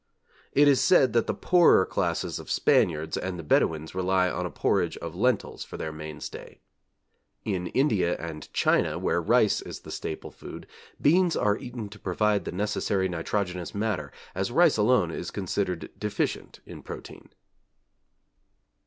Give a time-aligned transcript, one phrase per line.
[0.53, 4.49] It is said that the poorer classes of Spaniards and the Bedouins rely on a
[4.49, 6.59] porridge of lentils for their mainstay.
[7.45, 10.65] In India and China where rice is the staple food,
[10.99, 16.61] beans are eaten to provide the necessary nitrogenous matter, as rice alone is considered deficient
[16.65, 17.29] in protein.